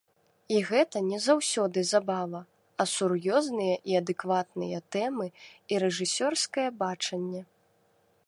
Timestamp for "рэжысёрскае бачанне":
5.83-7.41